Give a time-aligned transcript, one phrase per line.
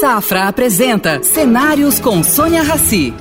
[0.00, 3.12] Safra apresenta Cenários com Sônia Rassi.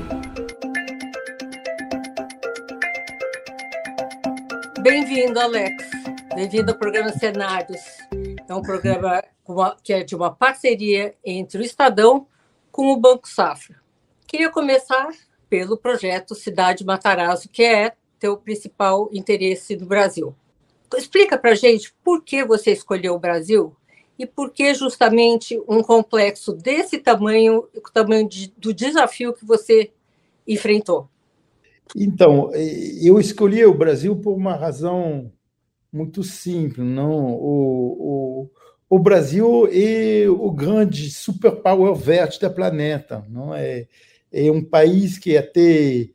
[4.80, 5.84] Bem-vindo, Alex.
[6.36, 7.82] Bem-vindo ao programa Cenários.
[8.48, 9.24] É um programa
[9.84, 12.28] que é de uma parceria entre o Estadão
[12.72, 13.78] com o Banco Safra.
[14.28, 15.10] Queria começar
[15.50, 20.36] pelo projeto Cidade Matarazzo, que é teu principal interesse no Brasil.
[20.96, 23.76] Explica para gente por que você escolheu o Brasil
[24.18, 29.92] e por que justamente um complexo desse tamanho, o tamanho de, do desafio que você
[30.48, 31.10] enfrentou.
[31.96, 32.52] Então,
[33.02, 35.32] eu escolhi o Brasil por uma razão
[35.92, 36.86] muito simples.
[36.86, 38.50] Não, o,
[38.90, 43.26] o, o Brasil é o grande superpower verde do planeta.
[43.30, 43.88] Não é,
[44.32, 46.10] é um país que até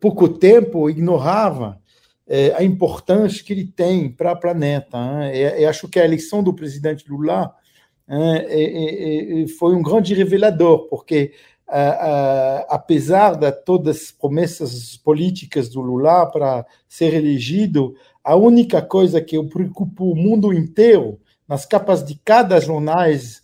[0.00, 1.80] pouco tempo ignorava
[2.28, 4.98] é, a importância que ele tem para o planeta.
[4.98, 5.62] Né?
[5.62, 7.54] Eu acho que a eleição do presidente Lula
[8.06, 11.32] né, é, é, foi um grande revelador, porque
[12.70, 17.94] apesar de todas as promessas políticas do Lula para ser elegido,
[18.24, 23.42] a única coisa que preocupa o mundo inteiro, nas capas de cada jornais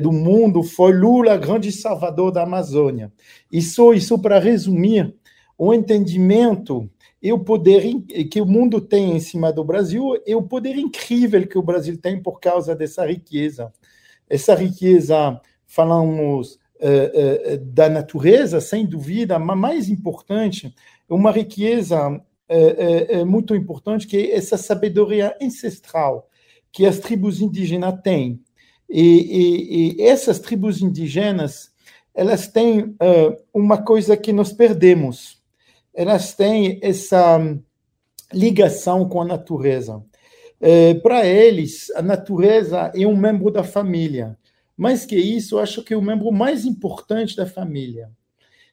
[0.00, 3.12] do mundo, foi Lula, grande salvador da Amazônia.
[3.50, 5.12] Isso, isso para resumir,
[5.58, 6.88] o entendimento
[7.24, 7.82] e o poder
[8.30, 11.96] que o mundo tem em cima do Brasil e o poder incrível que o Brasil
[11.96, 13.72] tem por causa dessa riqueza.
[14.28, 20.74] Essa riqueza, falamos uh, uh, da natureza, sem dúvida, mas mais importante,
[21.08, 26.28] uma riqueza uh, muito importante que é essa sabedoria ancestral
[26.70, 28.38] que as tribos indígenas têm.
[28.86, 31.72] E, e, e essas tribos indígenas,
[32.14, 32.94] elas têm
[33.52, 35.42] uma coisa que nós perdemos,
[35.94, 37.38] elas têm essa
[38.32, 40.02] ligação com a natureza.
[40.60, 44.36] É, Para eles, a natureza é um membro da família.
[44.76, 48.10] Mais que isso, eu acho que é o membro mais importante da família.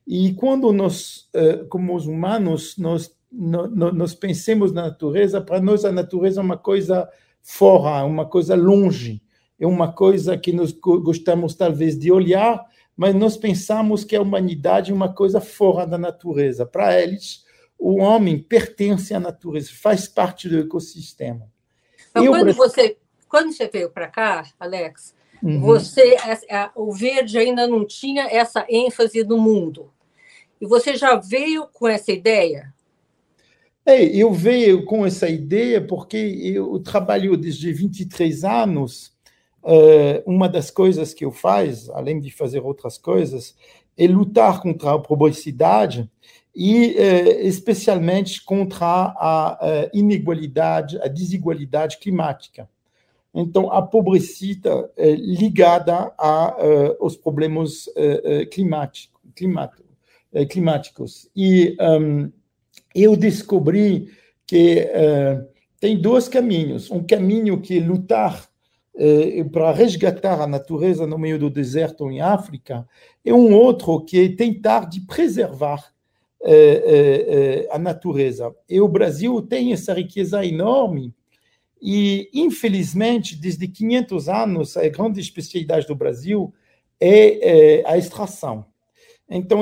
[0.07, 5.91] E quando nós, é, como os humanos, nós, nós pensamos na natureza, para nós a
[5.91, 7.07] natureza é uma coisa
[7.41, 9.21] fora, uma coisa longe,
[9.59, 12.65] é uma coisa que nós gostamos talvez de olhar,
[13.01, 16.67] mas nós pensamos que a humanidade é uma coisa fora da natureza.
[16.67, 17.43] Para eles,
[17.75, 21.51] o homem pertence à natureza, faz parte do ecossistema.
[22.11, 22.97] Então, quando, você,
[23.27, 25.61] quando você veio para cá, Alex, uhum.
[25.61, 26.15] você,
[26.75, 29.91] o verde ainda não tinha essa ênfase no mundo.
[30.61, 32.71] E você já veio com essa ideia?
[33.83, 39.10] É, eu veio com essa ideia porque eu trabalho desde 23 anos
[40.25, 43.55] uma das coisas que eu faço, além de fazer outras coisas,
[43.97, 46.09] é lutar contra a pobreza
[46.53, 52.69] e uh, especialmente contra a uh, inigualdade, a desigualdade climática.
[53.33, 57.85] Então, a pobreza é ligada aos problemas
[58.51, 59.09] climáticos.
[61.33, 62.29] E um,
[62.93, 64.09] eu descobri
[64.45, 64.85] que
[65.79, 66.91] tem dois caminhos.
[66.91, 68.47] Um caminho que é lutar eh,
[69.51, 72.87] para resgatar a natureza no meio do deserto em África,
[73.23, 75.91] e um outro que é tentar de preservar
[76.43, 78.53] eh, eh, a natureza.
[78.67, 81.13] E o Brasil tem essa riqueza enorme
[81.81, 86.51] e, infelizmente, desde 500 anos, a grande especialidade do Brasil
[86.99, 88.65] é a extração.
[89.29, 89.61] Então,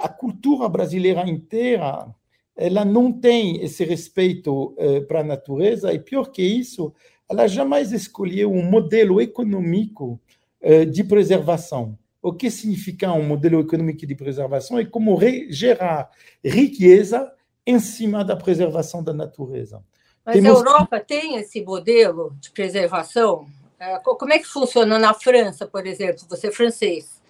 [0.00, 2.14] a cultura brasileira inteira
[2.56, 4.74] ela não tem esse respeito
[5.06, 6.92] para a natureza, e pior que isso,
[7.28, 10.20] ela jamais escolheu um modelo econômico
[10.60, 11.98] eh, de preservação.
[12.22, 16.10] O que significa um modelo econômico de preservação é como gerar
[16.44, 17.32] riqueza
[17.66, 19.82] em cima da preservação da natureza.
[20.24, 20.50] Mas Temos...
[20.50, 23.46] a Europa tem esse modelo de preservação?
[23.78, 26.24] É, como é que funciona na França, por exemplo?
[26.28, 27.20] Você é francês.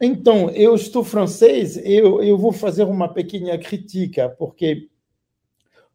[0.00, 4.88] Então, eu estou francês, eu, eu vou fazer uma pequena crítica, porque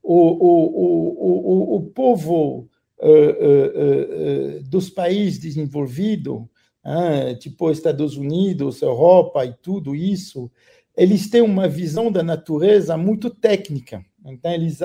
[0.02, 2.68] o, o, o, o, o povo
[3.00, 6.44] uh, uh, uh, dos países desenvolvidos,
[6.86, 10.52] hein, tipo Estados Unidos, Europa e tudo isso,
[10.96, 14.06] eles têm uma visão da natureza muito técnica.
[14.26, 14.80] Então, eles,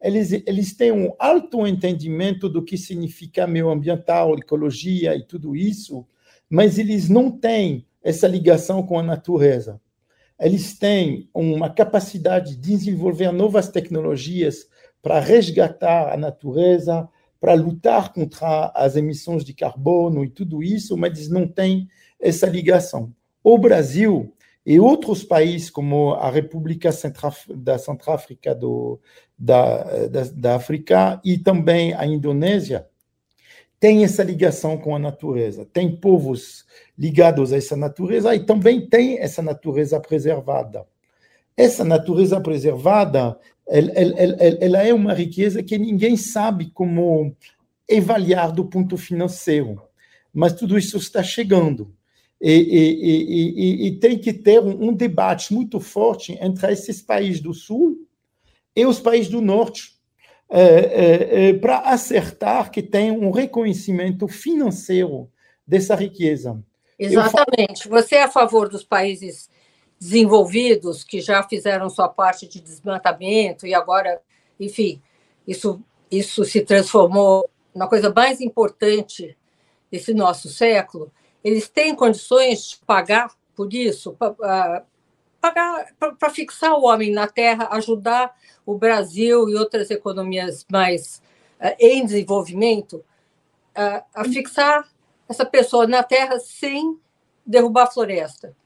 [0.00, 6.06] eles, eles têm um alto entendimento do que significa meio ambiental, ecologia e tudo isso,
[6.50, 9.80] mas eles não têm essa ligação com a natureza.
[10.38, 14.66] Eles têm uma capacidade de desenvolver novas tecnologias
[15.00, 17.08] para resgatar a natureza,
[17.42, 21.88] para lutar contra as emissões de carbono e tudo isso, mas não tem
[22.20, 23.12] essa ligação.
[23.42, 24.32] O Brasil
[24.64, 26.90] e outros países, como a República
[27.56, 28.56] da Centro-África
[29.36, 32.86] da, da, da África e também a Indonésia,
[33.80, 36.64] tem essa ligação com a natureza, tem povos
[36.96, 40.86] ligados a essa natureza e também tem essa natureza preservada.
[41.56, 43.36] Essa natureza preservada,
[43.66, 47.34] ela, é uma riqueza que ninguém sabe como
[47.90, 49.82] avaliar do ponto financeiro,
[50.32, 51.94] mas tudo isso está chegando.
[52.40, 57.40] E, e, e, e, tem que ter um, um, debate muito forte entre esses países
[57.40, 57.98] do Sul
[58.74, 59.92] e os países do Norte,
[60.50, 65.30] é, é, é, para acertar que tem um reconhecimento financeiro
[65.64, 66.62] dessa riqueza.
[66.98, 67.84] Exatamente.
[67.84, 68.02] Falo...
[68.02, 69.48] Você é a favor dos países
[70.02, 74.20] desenvolvidos que já fizeram sua parte de desmatamento e agora,
[74.58, 75.00] enfim,
[75.46, 79.36] isso, isso se transformou na coisa mais importante
[79.90, 81.10] desse nosso século?
[81.42, 84.16] eles têm condições de pagar por isso,
[85.40, 88.34] pagar para fixar o homem na terra, ajudar
[88.64, 91.20] o Brasil e outras economias mais
[91.60, 93.04] uh, em desenvolvimento
[93.76, 94.88] uh, a fixar
[95.28, 96.98] essa pessoa na terra sem
[97.44, 98.56] derrubar a floresta.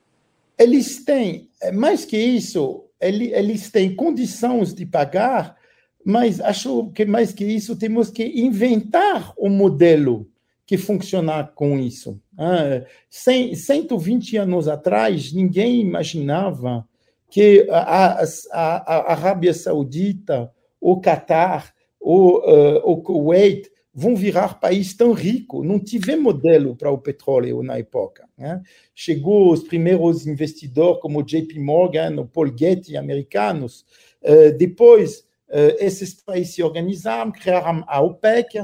[0.59, 5.57] Eles têm, é, mais que isso, eles têm condições de pagar,
[6.05, 10.29] mas acho que mais que isso temos que inventar um modelo
[10.67, 12.21] que funcionar com isso.
[12.37, 16.87] Ah, 120 anos atrás, ninguém imaginava
[17.31, 20.51] que a, a, a Arábia Saudita,
[20.81, 23.69] o Catar, o, uh, o Kuwait
[23.99, 25.65] vão virar país tão rico.
[25.65, 28.29] Não tive modelo para o petróleo na época.
[28.37, 28.63] Né?
[28.95, 33.87] Chegou os primeiros investidores como JP Morgan, o Paul Getty, americanos.
[34.23, 38.59] Uh, depois, uh, esses países se organizaram, criaram a OPEC,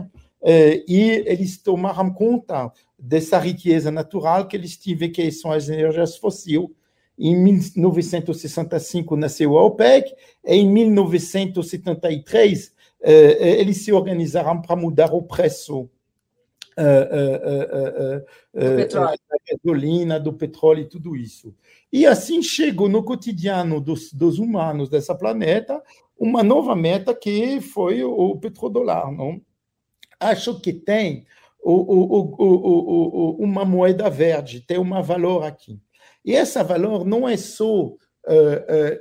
[0.45, 6.17] eh, e eles tomaram conta dessa riqueza natural que eles tiveram, que são as energias
[6.17, 6.67] fósseis.
[7.17, 10.13] Em 1965 nasceu a OPEC,
[10.45, 15.91] e em 1973 eh, eles se organizaram para mudar o preço uh,
[18.55, 19.15] da
[19.51, 21.55] gasolina, do petróleo e tudo isso.
[21.93, 25.83] E assim chegou no cotidiano dos, dos humanos dessa planeta
[26.19, 29.41] uma nova meta que foi o petrodólar, não?
[30.23, 31.27] acho que tem
[31.63, 35.81] o, o, o, uma moeda verde, tem um valor aqui.
[36.25, 37.93] E esse valor não é só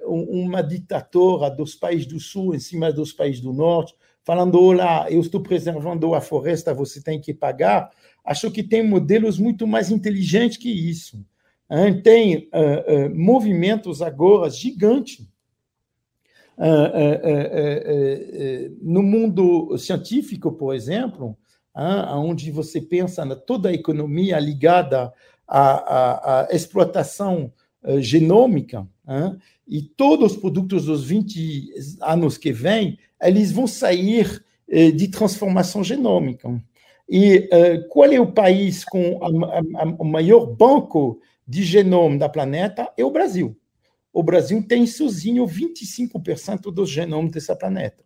[0.06, 5.19] uma ditadura dos países do Sul em cima dos países do Norte, falando, olá, eu
[5.19, 7.91] estou preservando a floresta, você tem que pagar.
[8.23, 11.25] Acho que tem modelos muito mais inteligentes que isso.
[12.03, 15.25] Tem uh, movimentos agora gigantes
[18.81, 21.35] no mundo científico, por exemplo,
[22.13, 25.12] onde você pensa na toda a economia ligada
[25.47, 27.51] à, à, à exploração
[28.00, 28.88] genômica,
[29.68, 35.83] e todos os produtos dos 20 anos que vêm, eles vão sair eh, de transformação
[35.83, 36.62] genômica.
[37.10, 37.50] E
[37.89, 39.19] qual é o país com
[40.00, 42.89] o maior banco de genoma da planeta?
[42.95, 43.57] É o Brasil
[44.13, 48.04] o Brasil tem sozinho 25% dos genomas dessa planeta.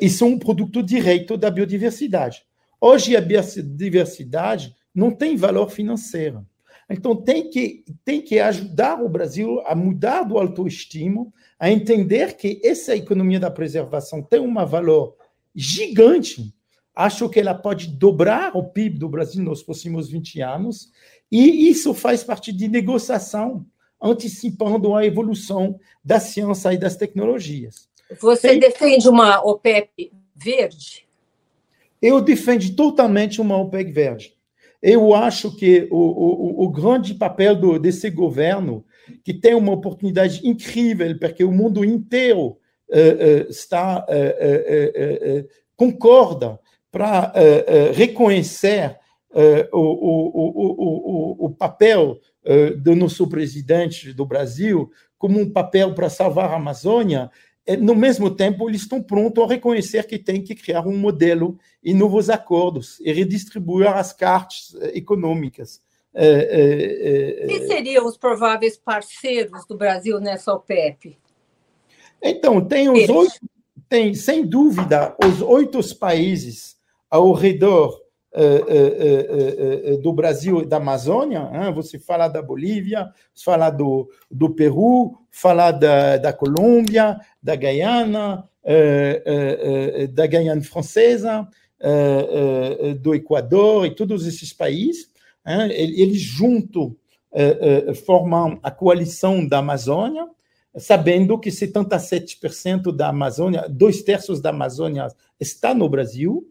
[0.00, 2.42] Isso é um produto direto da biodiversidade.
[2.80, 6.46] Hoje, a biodiversidade não tem valor financeiro.
[6.88, 11.26] Então, tem que, tem que ajudar o Brasil a mudar do autoestima,
[11.58, 15.16] a entender que essa economia da preservação tem um valor
[15.54, 16.54] gigante.
[16.94, 20.92] Acho que ela pode dobrar o PIB do Brasil nos próximos 20 anos,
[21.30, 23.66] e isso faz parte de negociação
[24.00, 27.88] antecipando a evolução da ciência e das tecnologias.
[28.20, 28.60] Você Tem...
[28.60, 31.08] defende uma OPEP verde?
[32.02, 34.33] Eu defendo totalmente uma OPEC verde.
[34.84, 38.84] Eu acho que o, o, o grande papel do, desse governo,
[39.24, 42.56] que tem uma oportunidade incrível, porque o mundo inteiro uh,
[42.90, 46.60] uh, está uh, concorda
[46.92, 47.32] para
[47.92, 48.96] reconhecer
[49.72, 56.10] o, o, o, o papel eh, do nosso presidente do Brasil como um papel para
[56.10, 60.54] salvar a Amazônia, eh, no mesmo tempo, eles estão prontos a reconhecer que tem que
[60.54, 65.82] criar um modelo e novos acordos e redistribuir as cartas eh, econômicas.
[67.48, 71.18] Quem seriam os prováveis parceiros do Brasil nessa OPEP?
[72.22, 73.40] Então, tem os oito,
[73.88, 76.76] tem, sem dúvida, os oito países
[77.10, 78.03] ao redor
[78.36, 84.10] eh, eh, eh, do Brasil e da Amazônia, você fala da Bolívia, você fala do,
[84.28, 88.44] do Peru, fala da, da Colômbia, da Guiana,
[90.12, 91.46] da Guiana Francesa,
[93.00, 95.08] do Equador e todos esses países,
[95.70, 96.90] eles juntos
[98.04, 100.26] formam a coalição da Amazônia,
[100.76, 105.06] sabendo que 77% da Amazônia, dois terços da Amazônia
[105.38, 106.48] está no Brasil,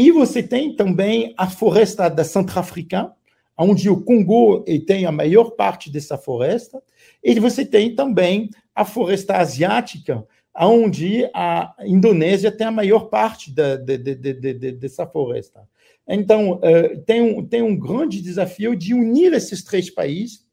[0.00, 3.12] E você tem também a floresta da Centro-Africana,
[3.54, 6.82] onde o Congo tem a maior parte dessa floresta,
[7.22, 10.26] e você tem também a floresta asiática,
[10.58, 15.68] onde a Indonésia tem a maior parte da, de, de, de, dessa floresta.
[16.08, 20.46] Então, uh, tem, um, tem um grande desafio de unir esses três países.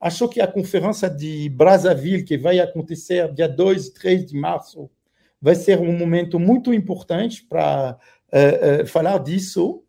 [0.00, 4.90] Achou que a conferência de Brazzaville, que vai acontecer dia 2 e 3 de março,
[5.40, 7.96] vai ser um momento muito importante para
[8.32, 9.82] uh, falar disso.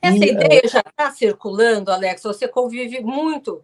[0.00, 2.22] Essa e, ideia já está circulando, Alex.
[2.22, 3.62] Você convive muito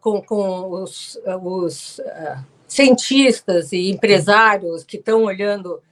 [0.00, 5.82] com, com os, os uh, cientistas e empresários que estão olhando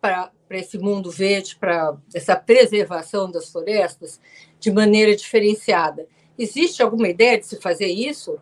[0.00, 4.20] para esse mundo verde, para essa preservação das florestas
[4.60, 6.06] de maneira diferenciada.
[6.38, 8.38] Existe alguma ideia de se fazer isso?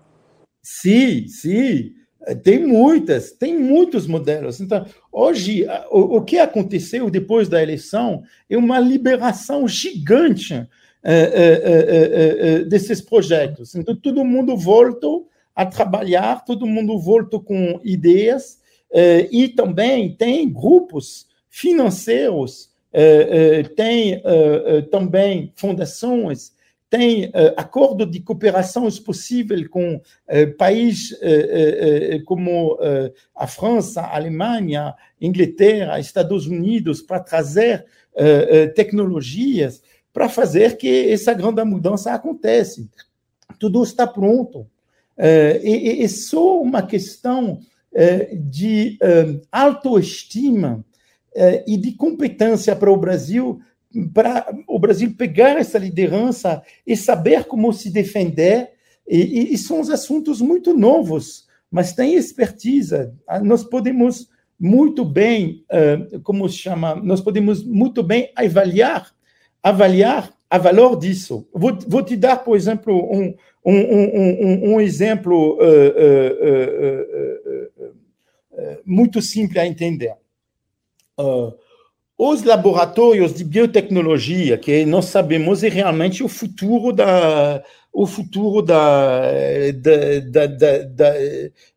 [0.62, 1.94] Sim, sim.
[2.42, 4.60] Tem muitas, tem muitos modelos.
[4.60, 10.66] Então, hoje, o, o que aconteceu depois da eleição é uma liberação gigante
[11.06, 13.74] é, é, é, desses projetos.
[13.74, 18.58] Então, todo mundo voltou a trabalhar, todo mundo voltou com ideias,
[19.30, 22.70] e também tem grupos financeiros,
[23.76, 24.22] tem
[24.90, 26.52] também fundações,
[26.96, 30.00] tem acordo de cooperação possível com
[30.56, 31.18] países
[32.24, 32.78] como
[33.34, 37.84] a França, a Alemanha, Inglaterra, Estados Unidos, para trazer
[38.74, 39.82] tecnologias
[40.14, 42.86] para fazer que essa grande mudança aconteça.
[43.58, 44.64] Tudo está pronto.
[45.18, 47.58] É, e, só uma questão
[47.92, 50.84] é, de é, autoestima
[51.66, 53.60] e de competência para o Brasil,
[54.12, 58.70] para o Brasil pegar essa liderança e saber como se defender.
[59.06, 63.10] E, e são os assuntos muito novos, mas tem expertise.
[63.42, 65.64] Nós podemos muito bem,
[66.22, 69.14] como se chama, nós podemos muito bem avaliar
[69.64, 71.48] avaliar a valor disso.
[71.52, 73.34] Vou, vou te dar, por exemplo, um,
[73.64, 76.60] um, um, um exemplo uh, uh,
[78.52, 80.14] uh, muito simples a entender.
[82.16, 89.20] Os laboratórios de biotecnologia, que nós sabemos é realmente o futuro da, o futuro da,
[89.72, 90.82] da, da,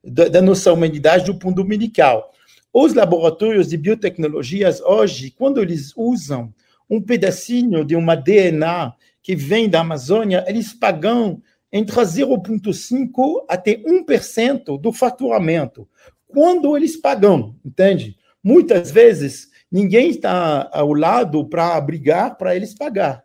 [0.04, 2.32] da, da, nossa humanidade do ponto medical.
[2.72, 6.54] Os laboratórios de biotecnologias hoje, quando eles usam
[6.88, 11.42] um pedacinho de uma DNA que vem da Amazônia, eles pagam
[11.72, 15.88] entre 0,5% até 1% do faturamento.
[16.28, 18.16] Quando eles pagam, entende?
[18.44, 23.24] Muitas vezes, ninguém está ao lado para brigar para eles pagar.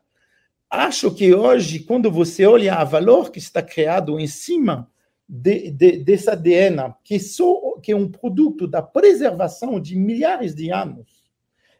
[0.70, 4.90] Acho que hoje, quando você olha o valor que está criado em cima
[5.28, 10.70] de, de, dessa DNA, que, só, que é um produto da preservação de milhares de
[10.70, 11.22] anos,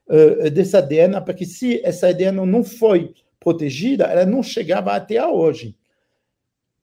[0.07, 5.76] uh, dessa ADN, porque se essa ADN não foi protegida, ela não chegava até hoje.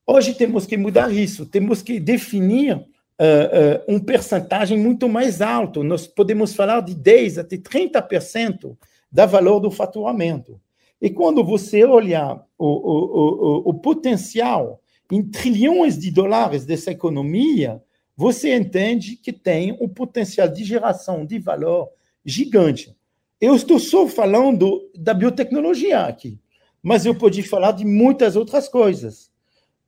[0.06, 2.84] Hoje temos que mudar isso, temos que definir
[3.20, 5.84] uh, um percentagem muito mais alto.
[5.84, 8.78] Nós podemos falar de 10 até 30%
[9.12, 10.60] da valor do faturamento.
[11.02, 17.82] E quando você olha o, o, o, o potencial em trilhões de dólares dessa economia,
[18.16, 21.90] você entende que tem um potencial de geração de valor
[22.26, 22.96] gigante.
[23.40, 26.38] Eu estou só falando da biotecnologia aqui,
[26.84, 29.29] mas eu podia falar de muitas outras coisas.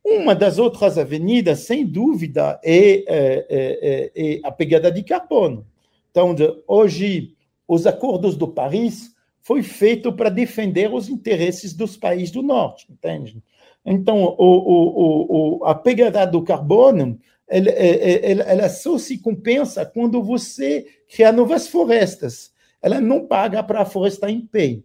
[0.03, 5.65] Uma das outras avenidas, sem dúvida, é, é, é, é a pegada de carbono.
[6.09, 6.35] Então,
[6.67, 7.35] hoje,
[7.67, 13.41] os acordos do Paris foi feito para defender os interesses dos países do norte, entende?
[13.85, 20.21] Então, o, o, o, a pegada do carbono, ela, ela, ela só se compensa quando
[20.21, 24.79] você cria novas florestas ela não paga para a floresta em pé.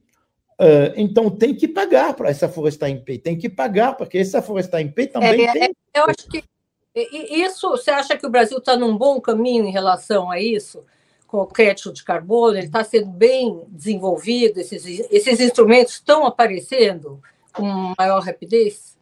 [0.58, 4.40] Uh, então tem que pagar para essa floresta em pé, tem que pagar, porque essa
[4.40, 5.62] floresta em pé também é, tem.
[5.64, 6.42] É, eu acho que
[6.94, 10.82] isso, você acha que o Brasil está num bom caminho em relação a isso?
[11.26, 17.20] Com o crédito de carbono, ele está sendo bem desenvolvido, esses, esses instrumentos estão aparecendo
[17.52, 18.96] com maior rapidez?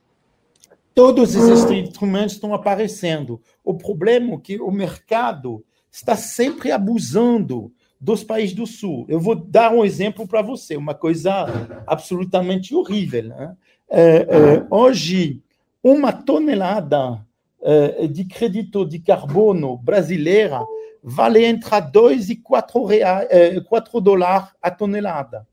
[0.92, 3.40] Todos esses instrumentos estão aparecendo.
[3.62, 9.07] O problema é que o mercado está sempre abusando dos países do Sul.
[9.09, 11.47] Eu vou dar um exemplo para você, uma coisa
[11.87, 13.25] absolutamente horrível.
[13.25, 13.57] Né?
[13.89, 15.43] É, é, hoje,
[15.83, 17.25] uma tonelada
[17.63, 20.61] é, de crédito de carbono brasileira
[21.03, 23.29] vale entre 2 e 4, reais,
[23.69, 25.47] 4 dólares a tonelada.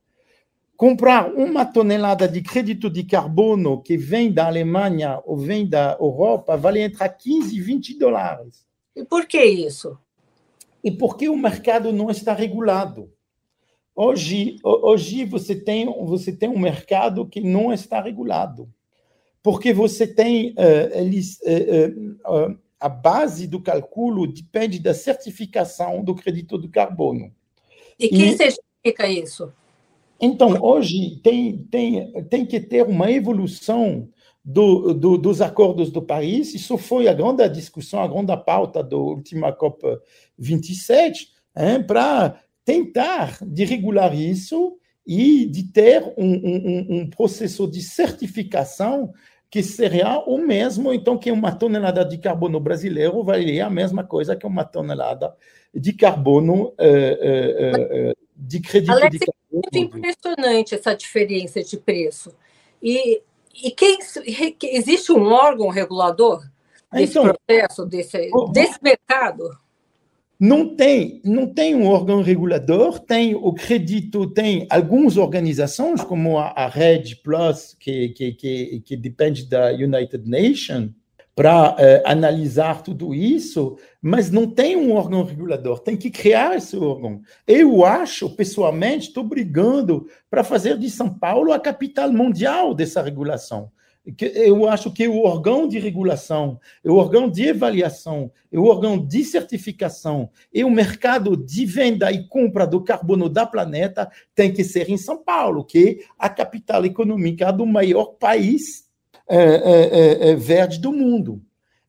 [0.78, 6.58] Comprar uma tonelada de crédito de carbono que vem da Alemanha ou vem da Europa
[6.58, 8.66] vale entre 15 e 20 dólares.
[8.96, 9.98] E por que isso?
[10.84, 13.12] E porque o mercado não está regulado.
[13.96, 18.70] Hoje, hoje você, tem, você tem um mercado que não está regulado,
[19.44, 26.16] porque você tem, uh, eles, uh, uh, a base do cálculo depende da certificação do
[26.16, 27.32] crédito de carbono.
[28.00, 29.52] E quem e, certifica isso?
[30.20, 34.08] Então, hoje tem, tem, tem que ter uma evolução
[34.44, 36.54] do, do, dos acordos do Paris.
[36.54, 40.00] Isso foi a grande discussão, a grande pauta da última COP
[40.42, 41.30] 27,
[41.88, 49.14] para tentar de regular isso e de ter um, um, um, processo de certificação
[49.50, 54.36] que seria o mesmo, então, que uma tonelada de carbono brasileiro valeria a mesma coisa
[54.36, 55.36] que uma tonelada
[55.74, 59.42] de carbono, eh, de crédito Alex, de carbono.
[59.52, 62.34] É muito impressionante essa diferença de preço.
[62.82, 63.22] E,
[63.64, 64.00] e quem,
[64.64, 66.42] existe um órgão regulador
[66.92, 69.50] desse então, processo, desse, desse mercado?
[70.44, 76.48] Não tem, não tem um órgão regulador, tem o crédito, tem algumas organizações, como a,
[76.56, 80.90] a Red Plus, que, que, que, que depende da United Nations,
[81.36, 86.76] para uh, analisar tudo isso, mas não tem um órgão regulador, tem que criar esse
[86.76, 87.22] órgão.
[87.46, 93.72] Eu acho, pessoalmente, estou brigando para fazer de São Paulo a capital mundial dessa regulação
[94.20, 100.30] eu acho que o órgão de regulação, o órgão de avaliação, o órgão de certificação
[100.52, 104.98] e o mercado de venda e compra do carbono da planeta tem que ser em
[104.98, 108.90] São Paulo, que é a capital econômica do maior país
[109.30, 111.42] é, é, é, verde do mundo.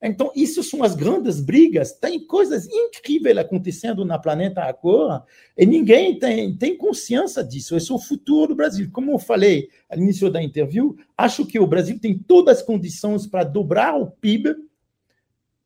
[0.03, 1.93] Então, isso são as grandes brigas.
[1.93, 5.23] Tem coisas incríveis acontecendo na planeta agora
[5.57, 7.77] e ninguém tem, tem consciência disso.
[7.77, 8.91] Esse é o futuro do Brasil.
[8.93, 13.29] Como eu falei no início da interview, acho que o Brasil tem todas as condições
[13.29, 14.57] para dobrar o PIB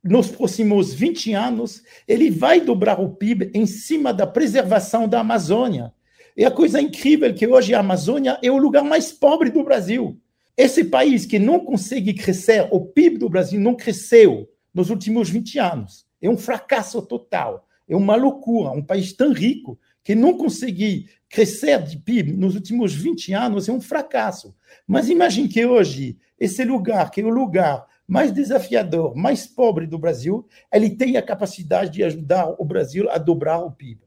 [0.04, 1.82] nos próximos 20 anos.
[2.06, 5.94] Ele vai dobrar o PIB em cima da preservação da Amazônia.
[6.36, 9.64] E a coisa incrível é que hoje a Amazônia é o lugar mais pobre do
[9.64, 10.20] Brasil.
[10.56, 15.58] Esse país que não consegue crescer, o PIB do Brasil não cresceu nos últimos 20
[15.58, 16.06] anos.
[16.20, 17.68] É um fracasso total.
[17.86, 18.70] É uma loucura.
[18.70, 23.72] Um país tão rico que não conseguir crescer de PIB nos últimos 20 anos é
[23.72, 24.54] um fracasso.
[24.86, 29.98] Mas imagine que hoje, esse lugar, que é o lugar mais desafiador, mais pobre do
[29.98, 34.05] Brasil, ele tem a capacidade de ajudar o Brasil a dobrar o PIB.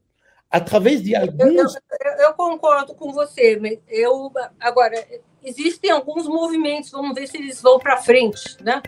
[0.52, 1.76] Através de alguns.
[1.76, 3.60] Eu, eu, eu concordo com você.
[3.88, 4.96] Eu, agora,
[5.44, 8.82] existem alguns movimentos, vamos ver se eles vão para frente, né?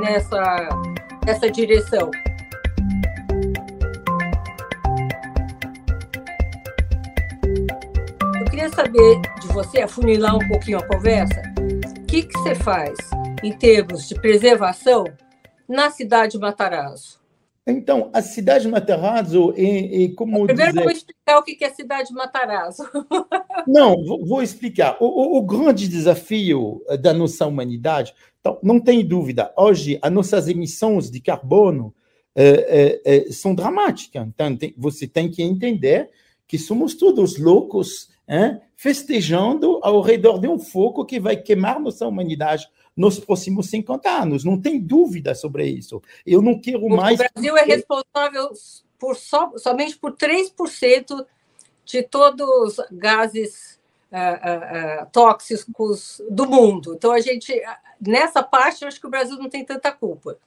[0.00, 0.68] Nessa,
[1.26, 2.08] nessa direção.
[8.38, 11.42] Eu queria saber de você, afunilar um pouquinho a conversa,
[12.00, 12.96] o que, que você faz
[13.42, 15.04] em termos de preservação
[15.68, 17.23] na cidade de Matarazzo?
[17.66, 20.82] Então, a cidade de Matarazzo é, é como Primeiro dizer...
[20.82, 22.82] vou explicar o que é a cidade de Matarazzo.
[23.66, 24.98] Não, vou explicar.
[25.00, 30.12] O, o, o, grande desafio eh, da nossa humanidade, então, não tem dúvida, hoje as
[30.12, 31.94] nossas emissões de carbono
[32.34, 34.26] é, é, são dramáticas.
[34.26, 36.10] Então, tem, você tem que entender
[36.46, 42.06] que somos todos loucos hein, festejando ao redor de um fogo que vai queimar nossa
[42.06, 44.44] humanidade nos próximos 50 anos.
[44.44, 46.02] Não tem dúvida sobre isso.
[46.26, 47.18] Eu não quero mais.
[47.18, 48.50] O Brasil é responsável
[48.98, 51.26] por so, somente por 3%
[51.84, 53.78] de todos os gases
[54.10, 56.94] uh, uh, tóxicos do mundo.
[56.94, 57.52] Então, a gente,
[58.00, 60.38] nessa parte, eu acho que o Brasil não tem tanta culpa.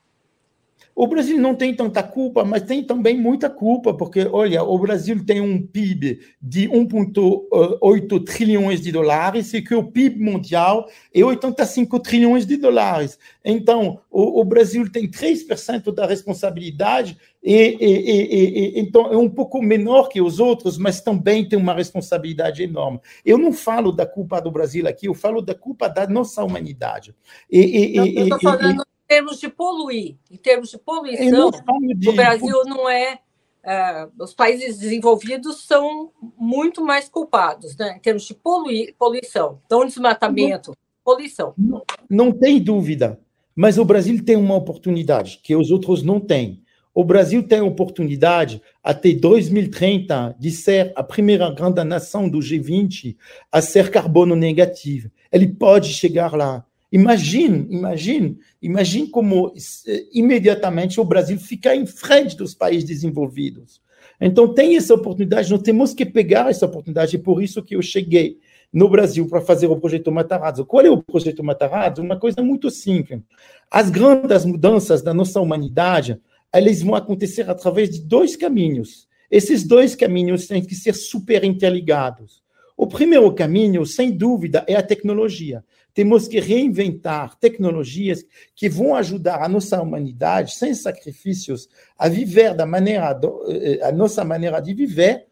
[0.97, 5.23] O Brasil não tem tanta culpa, mas tem também muita culpa, porque, olha, o Brasil
[5.23, 11.99] tem um PIB de 1,8 trilhões de dólares e que o PIB mundial é 85
[11.99, 13.19] trilhões de dólares.
[13.45, 19.29] Então, o, o Brasil tem 3% da responsabilidade e, e, e, e, então é um
[19.29, 22.99] pouco menor que os outros, mas também tem uma responsabilidade enorme.
[23.23, 27.13] Eu não falo da culpa do Brasil aqui, eu falo da culpa da nossa humanidade.
[27.51, 31.51] E, eu estou falando termos de poluir, em termos de poluição,
[31.95, 32.09] de...
[32.09, 33.19] o Brasil não é.
[33.63, 37.95] Uh, os países desenvolvidos são muito mais culpados, né?
[37.97, 41.53] Em termos de poluir, poluição, então desmatamento, não, poluição.
[41.57, 43.19] Não, não tem dúvida,
[43.53, 46.63] mas o Brasil tem uma oportunidade que os outros não têm.
[46.97, 53.15] O Brasil tem a oportunidade, até 2030, de ser a primeira grande nação do G20
[53.51, 55.11] a ser carbono negativo.
[55.31, 56.65] Ele pode chegar lá.
[56.91, 59.53] Imagine, imagine, imagine como
[59.87, 63.81] eh, imediatamente o Brasil fica em frente dos países desenvolvidos.
[64.19, 67.81] Então tem essa oportunidade, nós temos que pegar essa oportunidade, é por isso que eu
[67.81, 68.39] cheguei
[68.71, 70.65] no Brasil para fazer o projeto Matarazzo.
[70.65, 72.01] Qual é o projeto Matarazzo?
[72.01, 73.21] Uma coisa muito simples.
[73.69, 76.19] As grandes mudanças da nossa humanidade,
[76.51, 79.07] elas vão acontecer através de dois caminhos.
[79.29, 82.41] Esses dois caminhos têm que ser super interligados.
[82.75, 85.63] O primeiro caminho, sem dúvida, é a tecnologia.
[85.97, 88.23] Temos que reinventar tecnologias
[88.55, 94.23] que vão ajudar a nossa humanidade, sem sacrifícios, a viver da maneira, eh, a nossa
[94.23, 95.25] maneira de viver,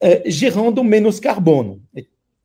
[0.00, 1.80] eh, gerando menos carbono.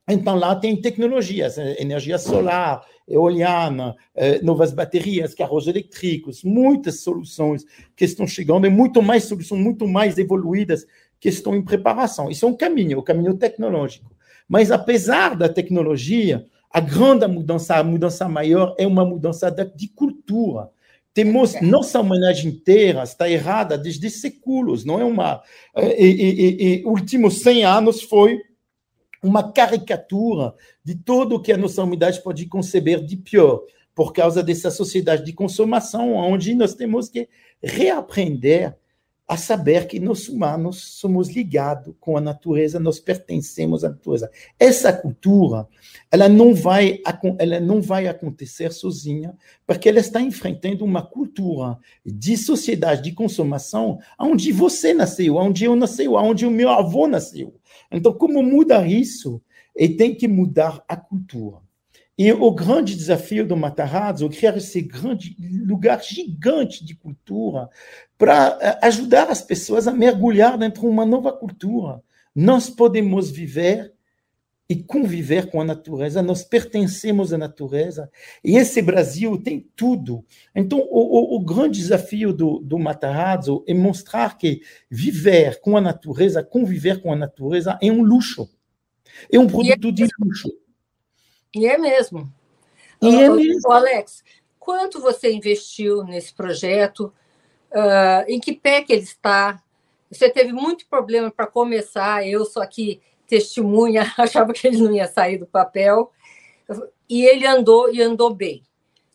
[0.08, 3.96] Então, lá tem tecnologias, eh, energia solar, eoliana,
[4.44, 10.20] novas baterias, carros elétricos, muitas soluções que estão chegando, e muito mais soluções, muito mais
[10.20, 10.86] evoluídas
[11.20, 12.30] que estão em preparação.
[12.30, 14.16] Isso é um caminho, o um caminho tecnológico.
[14.48, 20.70] Mas, apesar da tecnologia, a grande mudança, a mudança maior é uma mudança de cultura.
[21.14, 25.42] Temos nossa humanidade inteira está errada desde séculos, não é uma
[25.76, 28.40] e, e, e, últimos 100 anos foi
[29.22, 30.54] uma caricatura
[30.84, 33.62] de tudo o que a nossa humanidade pode conceber de pior,
[33.94, 37.28] por causa dessa sociedade de consumação, onde nós temos que
[37.62, 38.76] reaprender
[39.32, 44.30] a saber que nós humanos somos ligados com a natureza, nós pertencemos à natureza.
[44.60, 45.66] Essa cultura,
[46.12, 47.00] ela não vai,
[47.40, 49.34] ela não vai acontecer sozinha,
[49.66, 55.78] porque ela está enfrentando uma cultura de sociedade de consumação onde você nasceu, onde eu
[55.78, 57.56] nasceu, onde o meu avô nasceu.
[57.90, 59.42] Então, como mudar isso?
[59.74, 61.60] E tem que mudar a cultura.
[62.24, 67.68] E o grande desafio do Matarazzo é criar esse grande lugar gigante de cultura
[68.16, 72.00] para eh, ajudar as pessoas a mergulhar dentro de uma nova cultura.
[72.36, 73.92] Nós podemos viver
[74.70, 78.08] e conviver com a natureza, nós pertencemos à natureza,
[78.44, 80.24] e esse Brasil tem tudo.
[80.56, 85.82] Então, o, o, o grande desafio do, do Matarazzo é mostrar que viver com a
[85.82, 88.48] natureza, conviver com a natureza, é um luxo.
[89.32, 90.61] É um produto de luxo.
[91.56, 92.32] E é mesmo.
[93.02, 93.72] E é mesmo.
[93.72, 94.24] Alex,
[94.60, 97.14] quanto você investiu nesse projeto?
[97.72, 99.62] Uh, em que pé que ele está?
[100.10, 105.08] Você teve muito problema para começar, eu sou aqui testemunha, achava que ele não ia
[105.08, 106.12] sair do papel,
[107.10, 108.64] e ele andou e andou bem.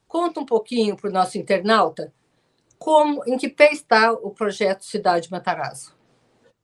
[0.08, 2.12] Conta um pouquinho para o nosso internauta
[2.78, 5.94] como, em que pé está o projeto Cidade Matarazzo.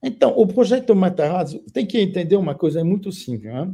[0.03, 3.53] Então, o projeto Matarazzo tem que entender uma coisa é muito simples.
[3.53, 3.73] Né?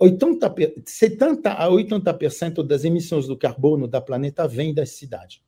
[0.00, 0.54] 80,
[0.84, 5.42] 70 a 80% das emissões do carbono da planeta vem da cidade.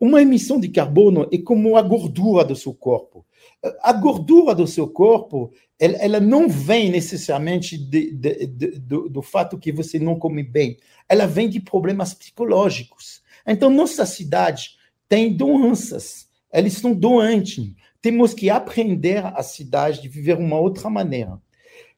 [0.00, 3.24] Uma emissão de carbono é como a gordura do seu corpo.
[3.80, 9.22] A gordura do seu corpo, ela, ela não vem necessariamente de, de, de, do, do
[9.22, 10.76] fato que você não come bem.
[11.08, 13.22] Ela vem de problemas psicológicos.
[13.46, 14.70] Então, nossa cidade
[15.08, 16.28] tem doenças.
[16.52, 17.72] Eles estão doentes.
[18.00, 21.40] Temos que aprender a cidade de viver uma outra maneira.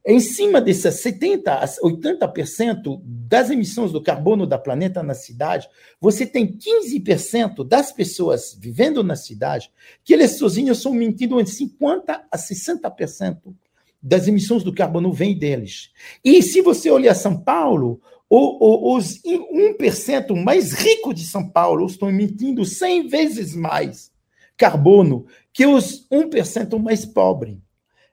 [0.07, 5.67] Em cima desses 70% a 80% das emissões do carbono da planeta na cidade,
[5.99, 9.71] você tem 15% das pessoas vivendo na cidade
[10.05, 13.55] que eles sozinhos são mentindo em 50% a 60%
[14.03, 15.90] das emissões do carbono vem deles.
[16.23, 22.62] E se você olhar São Paulo, os 1% mais ricos de São Paulo estão emitindo
[22.67, 24.12] 100 vezes mais
[24.55, 27.57] carbono que os 1% mais pobres.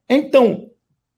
[0.08, 0.71] Então,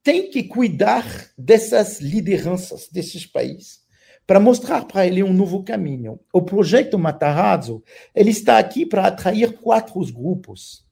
[0.04, 3.82] tem que cuidar dessas lideranças desses países
[4.26, 6.20] para mostrar para ele um novo caminho.
[6.32, 7.82] O projeto Matarazzo,
[8.14, 10.84] ele está aqui para atrair quatro grupos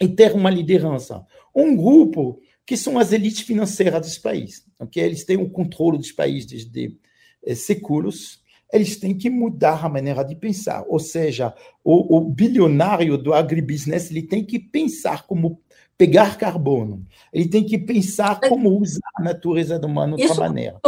[0.00, 1.26] e ter uma liderança.
[1.54, 5.02] Um grupo que são as elites financeiras dos países, okay?
[5.02, 6.96] eles têm o controle dos países desde
[7.44, 8.40] eh, séculos,
[8.72, 11.52] eles têm que mudar a maneira de pensar, ou seja,
[11.82, 15.60] o, o bilionário do agribusiness ele tem que pensar como
[16.00, 17.06] pegar carbono.
[17.30, 20.80] Ele tem que pensar como usar a natureza de uma outra Isso maneira.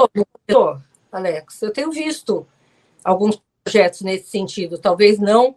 [0.48, 0.80] Mudou,
[1.12, 2.46] Alex, eu tenho visto
[3.04, 5.54] alguns projetos nesse sentido, talvez não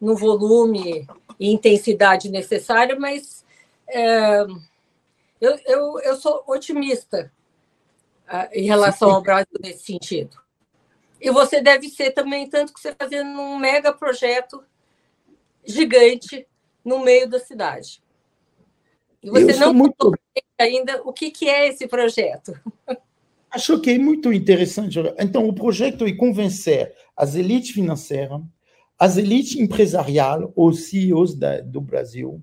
[0.00, 1.06] no volume
[1.38, 3.44] e intensidade necessária, mas
[3.88, 4.40] é,
[5.40, 7.30] eu, eu, eu sou otimista
[8.26, 10.36] uh, em relação ao Brasil nesse sentido.
[11.20, 14.64] E você deve ser também, tanto que você está fazendo um mega projeto
[15.64, 16.44] gigante
[16.84, 18.04] no meio da cidade.
[19.26, 20.12] E você eu não muito...
[20.58, 22.54] ainda o que, que é esse projeto.
[23.50, 24.98] Acho que é muito interessante.
[25.18, 28.40] Então, o projeto é convencer as elites financeiras,
[28.98, 32.42] as elites empresariais, os CEOs da, do Brasil,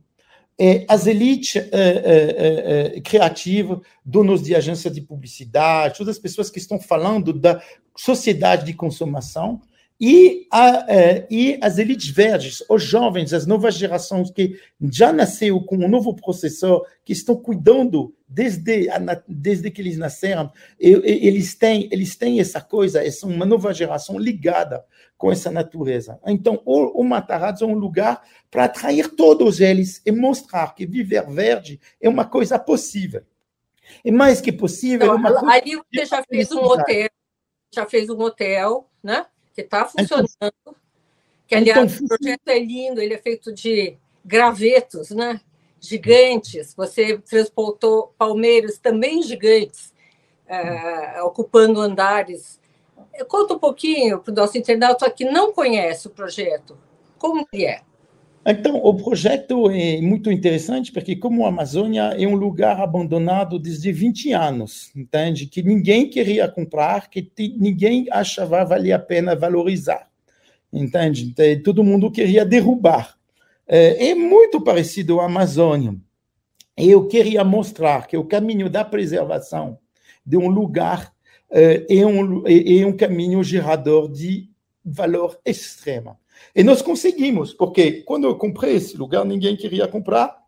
[0.57, 6.59] e as elites eh, eh, criativas, donos de agências de publicidade, todas as pessoas que
[6.59, 7.61] estão falando da
[7.95, 9.61] sociedade de consumação,
[10.05, 14.59] e, a, é, e as elites verdes, os jovens, as novas gerações que
[14.91, 18.89] já nasceram com um novo processor, que estão cuidando desde,
[19.25, 24.83] desde que eles nasceram, eles têm, eles têm essa coisa, essa uma nova geração ligada
[25.17, 26.19] com essa natureza.
[26.27, 31.25] Então, o, o Matarazzo é um lugar para atrair todos eles e mostrar que viver
[31.29, 33.23] verde é uma coisa possível.
[34.03, 37.09] E mais que possível, então, é uma coisa ali você já fez um hotel,
[37.73, 39.27] já fez um hotel, né?
[39.53, 40.29] Que está funcionando.
[40.35, 40.75] Então,
[41.47, 45.39] que, aliás, então, o projeto é lindo, ele é feito de gravetos, né?
[45.83, 46.73] gigantes.
[46.75, 49.93] Você transportou palmeiras também gigantes,
[50.47, 52.59] é, ocupando andares.
[53.27, 56.77] Conta um pouquinho para o nosso internauta que não conhece o projeto.
[57.19, 57.81] Como que é?
[58.45, 63.89] Então, o projeto é muito interessante porque, como a Amazônia é um lugar abandonado desde
[63.91, 65.45] 20 anos, entende?
[65.45, 70.09] Que ninguém queria comprar, que ninguém achava valer a pena valorizar,
[70.73, 71.33] entende?
[71.63, 73.17] Todo mundo queria derrubar.
[73.65, 75.95] É, é muito parecido à Amazônia.
[76.75, 79.79] Eu queria mostrar que o caminho da preservação
[80.25, 81.13] de um lugar
[81.49, 84.49] é, é um, é um caminho gerador de
[84.83, 86.17] valor extremo.
[86.55, 90.43] E nós conseguimos, porque quando eu comprei esse lugar, ninguém queria comprar.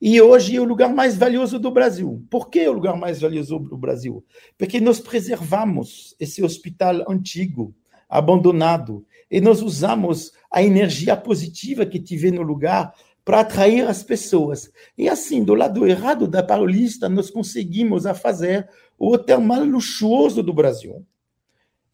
[0.00, 2.24] E hoje é o lugar mais valioso do Brasil.
[2.30, 4.24] Por que é o lugar mais valioso do Brasil?
[4.58, 7.74] Porque nós preservamos esse hospital antigo,
[8.08, 12.94] abandonado, e nós usamos a energia positiva que tive no lugar
[13.24, 14.70] para atrair as pessoas.
[14.96, 18.68] E assim, do lado errado da Paulista, nós conseguimos a fazer
[18.98, 21.04] o hotel mais luxuoso do Brasil.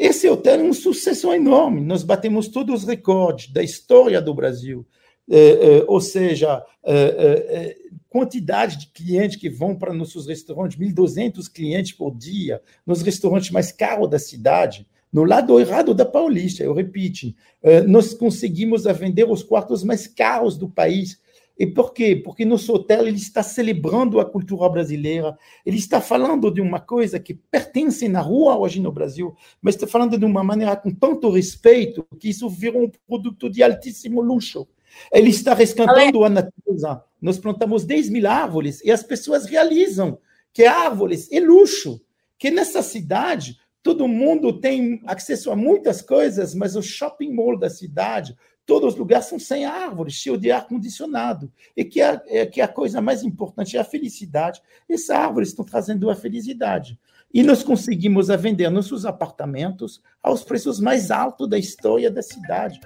[0.01, 1.83] Esse hotel é um sucesso enorme.
[1.83, 4.87] Nós batemos todos os recordes da história do Brasil.
[5.31, 7.77] É, é, ou seja, é, é,
[8.09, 13.71] quantidade de clientes que vão para nossos restaurantes, 1.200 clientes por dia, nos restaurantes mais
[13.73, 19.43] caros da cidade, no lado errado da Paulista, eu repito, é, nós conseguimos vender os
[19.43, 21.21] quartos mais caros do país
[21.61, 22.17] e por quê?
[22.17, 27.21] Porque nosso hotel ele está celebrando a cultura brasileira, ele está falando de uma coisa
[27.21, 31.29] que pertence na rua hoje no Brasil, mas está falando de uma maneira com tanto
[31.29, 34.67] respeito que isso virou um produto de altíssimo luxo.
[35.13, 37.05] Ele está rescatando a natureza.
[37.21, 40.19] Nós plantamos 10 mil árvores e as pessoas realizam
[40.55, 42.01] que árvores é luxo,
[42.39, 47.69] que nessa cidade todo mundo tem acesso a muitas coisas, mas o shopping mall da
[47.69, 48.35] cidade,
[48.71, 51.51] todos os lugares são sem árvores, cheios de ar-condicionado.
[51.77, 54.63] E que a, é, que a coisa mais importante é a felicidade.
[54.89, 56.97] Essas árvores estão trazendo a felicidade.
[57.35, 62.79] E nós conseguimos vender nossos apartamentos aos preços mais altos da história da cidade.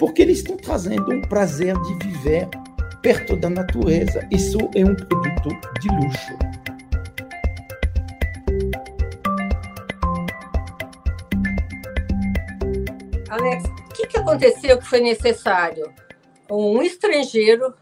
[0.00, 2.48] Porque eles estão trazendo um prazer de viver
[3.00, 4.26] perto da natureza.
[4.32, 5.48] Isso é um produto
[5.80, 6.79] de luxo.
[13.30, 13.62] Alex,
[13.94, 15.92] que, que aconteceu que foi necessário?
[16.50, 17.74] Um estrangeiro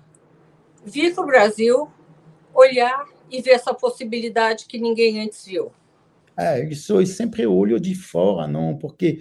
[0.84, 1.88] vir para o Brasil,
[2.54, 5.72] olhar e ver essa possibilidade que ninguém antes viu.
[6.37, 8.76] É, isso é sempre olho de fora, não?
[8.76, 9.20] Porque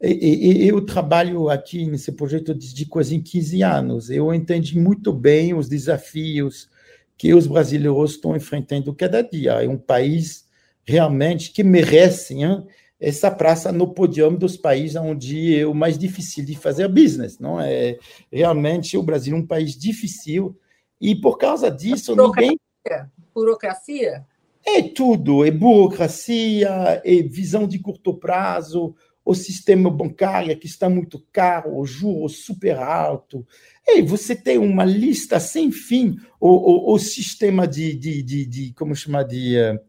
[0.00, 4.10] eu trabalho aqui nesse projeto de quase 15 anos.
[4.10, 6.68] Eu entendi muito bem os desafios
[7.16, 9.62] que os brasileiros estão enfrentando cada dia.
[9.62, 10.46] É um país
[10.84, 12.66] realmente que merece hein?
[12.98, 17.60] Essa praça no pódio dos países onde é o mais difícil de fazer business, não
[17.60, 17.98] é?
[18.32, 20.58] Realmente o Brasil é um país difícil
[21.00, 22.48] e por causa disso burocracia.
[22.48, 24.26] ninguém burocracia
[24.66, 31.24] é tudo, é burocracia, é visão de curto prazo, o sistema bancário que está muito
[31.32, 33.46] caro, o juros super alto.
[33.86, 36.48] E você tem uma lista sem fim, o,
[36.90, 39.80] o, o sistema de, de, de, de como chamar de uh,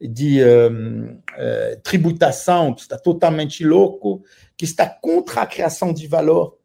[0.00, 0.40] de
[1.82, 4.22] tributação que está totalmente louco,
[4.56, 6.56] que está contra a criação de valor.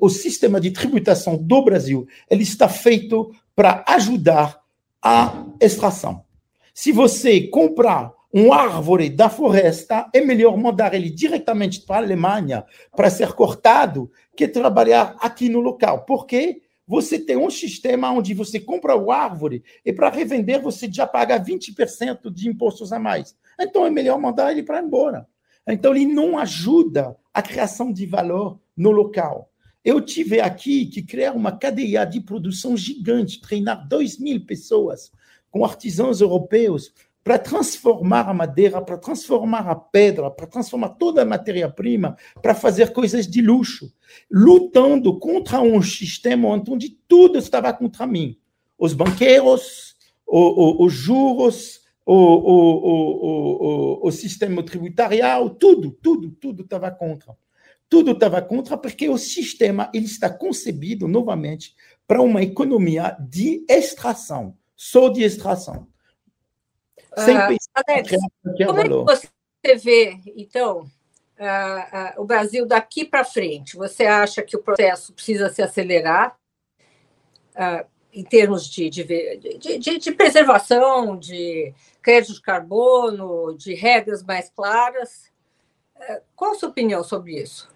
[0.00, 4.60] O sistema de tributação do Brasil ele está feito para ajudar
[5.02, 6.24] a extração.
[6.74, 12.64] Se você comprar um árvore da floresta, é melhor mandar ele diretamente para a Alemanha
[12.94, 16.04] para ser cortado que trabalhar aqui no local.
[16.04, 16.60] Por quê?
[16.86, 21.38] Você tem um sistema onde você compra o árvore e para revender você já paga
[21.38, 23.36] 20% de impostos a mais.
[23.60, 25.26] Então é melhor mandar ele para embora.
[25.66, 29.50] Então ele não ajuda a criação de valor no local.
[29.84, 35.10] Eu tive aqui que criar uma cadeia de produção gigante, treinar 2 mil pessoas
[35.50, 36.92] com artesãos europeus
[37.26, 42.92] para transformar a madeira, para transformar a pedra, para transformar toda a matéria-prima, para fazer
[42.92, 43.92] coisas de luxo,
[44.30, 48.38] lutando contra um sistema onde tudo estava contra mim.
[48.78, 56.62] Os banqueiros, os, os juros, o, o, o, o, o sistema tributarial, tudo, tudo, tudo
[56.62, 57.36] estava contra.
[57.88, 61.74] Tudo estava contra porque o sistema ele está concebido novamente
[62.06, 65.88] para uma economia de extração, só de extração.
[67.16, 68.10] Sem uh, pensar Alex,
[68.66, 69.10] como valor.
[69.10, 69.28] é que
[69.64, 73.76] você vê, então, uh, uh, o Brasil daqui para frente?
[73.76, 76.36] Você acha que o processo precisa se acelerar
[78.12, 79.04] em termos de, de,
[79.78, 85.32] de, de, preservação, de crédito de carbono, de regras mais claras?
[86.34, 87.66] Qual a sua opinião sobre isso?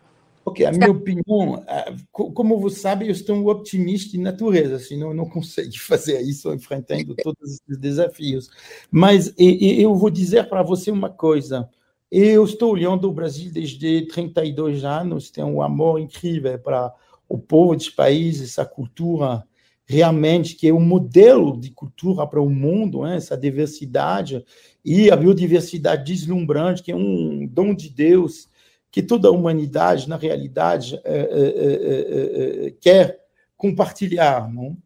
[0.50, 1.64] Ok, a minha opinião,
[2.12, 6.52] como você sabe, eu estou um otimista de natureza, senão eu não consigo fazer isso
[6.52, 8.50] enfrentando todos esses desafios.
[8.90, 11.68] Mas eu vou dizer para você uma coisa.
[12.10, 16.92] Eu estou olhando o Brasil desde 32 anos, tenho um amor incrível para
[17.28, 19.44] o povo desse país, essa cultura
[19.86, 23.16] realmente que é um modelo de cultura para o mundo, né?
[23.16, 24.44] essa diversidade
[24.84, 28.48] e a biodiversidade deslumbrante, que é um dom de Deus
[28.90, 33.20] que toda a humanidade, na realidade, é, é, é, quer
[33.56, 34.52] compartilhar.
[34.52, 34.76] Não?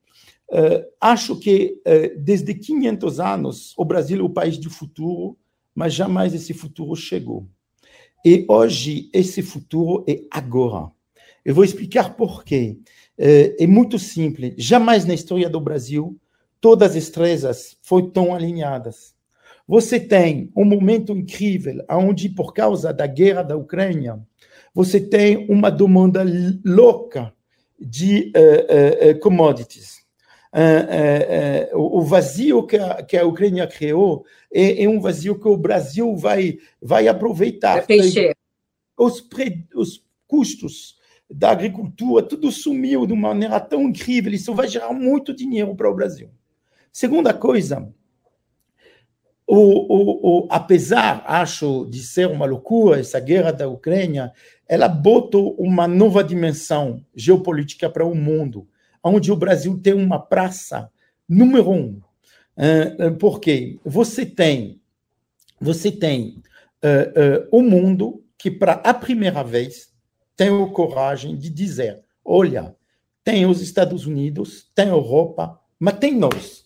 [1.01, 1.81] acho que
[2.19, 5.37] desde 500 anos o Brasil é o país do futuro,
[5.75, 7.49] mas jamais esse futuro chegou.
[8.25, 10.93] E hoje esse futuro é agora.
[11.45, 12.79] Eu vou explicar por quê.
[13.19, 14.55] É muito simples.
[14.57, 16.17] Jamais na história do Brasil
[16.61, 19.15] todas as estrelas foram tão alinhadas.
[19.67, 24.21] Você tem um momento incrível onde, por causa da guerra da Ucrânia,
[24.75, 26.25] você tem uma demanda
[26.65, 27.33] louca
[27.79, 30.05] de uh, uh, commodities.
[30.53, 35.57] Uh, o vazio que a, que a Ucrânia criou é, é, um vazio que o
[35.57, 37.85] Brasil vai, vai aproveitar.
[38.97, 40.97] Os, pre, os custos
[41.29, 45.91] da agricultura, tudo sumiu de uma maneira tão incrível, isso vai gerar muito dinheiro para
[45.91, 46.31] o Brasil.
[46.93, 47.93] Segunda coisa,
[49.47, 54.33] o, o, o, apesar, acho, de ser uma loucura, essa guerra da Ucrânia,
[54.67, 58.67] ela botou uma nova dimensão geopolítica para o mundo,
[59.03, 60.91] onde o Brasil tem uma praça
[61.29, 62.01] número um.
[62.57, 64.81] Uh, porque você tem,
[65.61, 66.43] você tem
[66.83, 69.93] uh, uh, o mundo que, para a primeira vez,
[70.37, 72.75] tem a coragem de dizer: olha,
[73.23, 76.65] tem os Estados Unidos, tem a Europa, mas tem nós.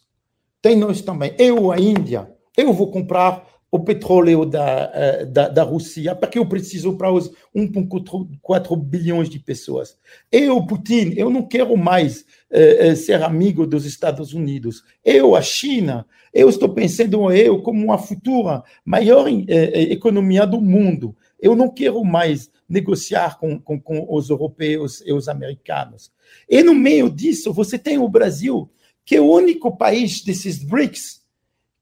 [0.60, 1.34] Tem nós também.
[1.38, 6.46] Eu, a Índia, eu vou comprar o petróleo da, eh, da, da Rússia, porque eu
[6.46, 9.96] preciso para os 1,4 bilhões de pessoas.
[10.32, 14.82] Eu, Putin, eu não quero mais eh, eh, ser amigo dos Estados Unidos.
[15.04, 21.14] Eu, a China, eu estou pensando eu como uma futura maior economia do mundo.
[21.38, 26.10] Eu não quero mais negociar com, com, com os europeus e os americanos.
[26.48, 28.68] E no meio disso, você tem o Brasil,
[29.04, 31.18] que é o único país desses BRICS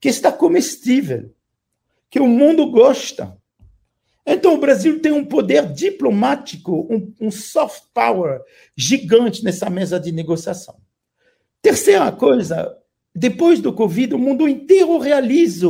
[0.00, 1.32] que está comestível,
[2.10, 3.36] que o mundo gosta.
[4.26, 8.40] Então, o Brasil tem um poder diplomático, um, um soft power
[8.76, 10.76] gigante nessa mesa de negociação.
[11.62, 12.76] Terceira coisa,
[13.14, 15.68] depois do Covid, o mundo inteiro realiza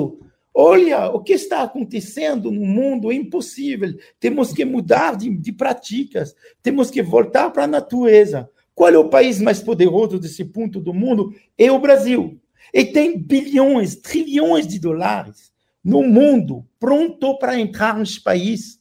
[0.59, 3.95] Olha, o que está acontecendo no mundo é impossível.
[4.19, 8.49] Temos que mudar de, de práticas, temos que voltar para a natureza.
[8.75, 11.35] Qual é o país mais poderoso desse ponto do mundo?
[11.59, 12.41] É o Brasil
[12.73, 15.53] e tem bilhões, trilhões de dólares
[15.83, 18.81] no mundo pronto para entrar nesse país,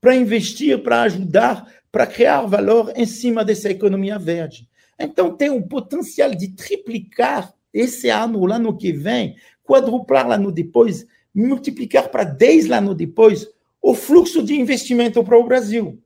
[0.00, 4.68] para investir, para ajudar, para criar valor em cima dessa economia verde.
[4.98, 11.06] Então, tem um potencial de triplicar esse ano, o ano que vem, quadruplar ano depois,
[11.34, 13.46] multiplicar para 10 ano depois
[13.82, 16.02] o fluxo de investimento para o Brasil.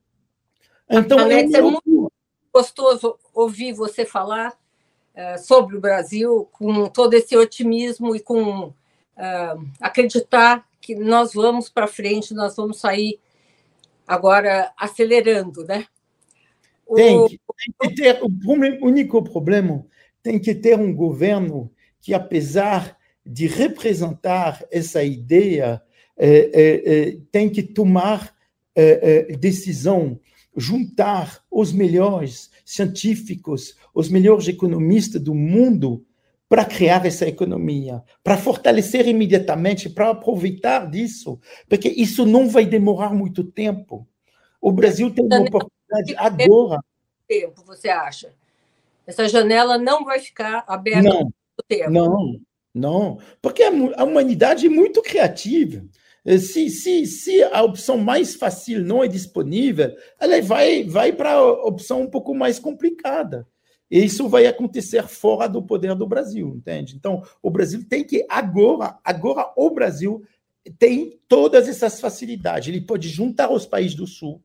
[0.89, 2.13] Então, Alex, é, é muito
[2.53, 4.53] gostoso ouvir você falar é,
[5.39, 11.87] sobre o Brasil com todo esse otimismo e com uh, acreditar que nós vamos para
[11.87, 13.21] frente, nós vamos sair
[14.07, 15.87] agora acelerando, né?
[16.87, 16.95] O...
[16.95, 17.41] Tem, que,
[17.79, 18.29] tem que ter o,
[18.83, 19.87] único problema
[20.23, 25.81] tem que ter um governo que, apesar de representar essa ideia,
[26.17, 28.35] é, tem que tomar
[29.39, 30.21] decisão,
[30.57, 36.07] juntar os melhores científicos, os melhores economistas do mundo
[36.49, 43.13] para criar essa economia, para fortalecer imediatamente, para aproveitar disso, porque isso não vai demorar
[43.13, 44.07] muito tempo.
[44.61, 46.81] O Brasil tem uma oportunidade agora.
[47.27, 48.33] Tempo, você acha?
[49.05, 51.91] Essa janela não vai ficar aberta não, muito tempo.
[51.91, 52.41] Não,
[52.73, 55.85] não, porque a humanidade é muito criativa.
[56.25, 61.33] Eh, se, se, se a opção mais fácil não é disponível, ela vai, vai para
[61.33, 63.47] a opção um pouco mais complicada.
[63.91, 66.95] E isso vai acontecer fora do poder do Brasil, entende?
[66.95, 70.23] Então, o Brasil tem que agora, agora o Brasil
[70.79, 72.69] tem todas essas facilidades.
[72.69, 74.41] Ele pode juntar os países do Sul,